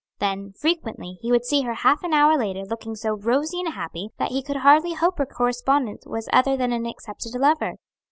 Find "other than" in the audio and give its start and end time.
6.33-6.71